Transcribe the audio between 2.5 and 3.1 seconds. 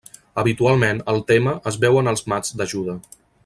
d'ajuda.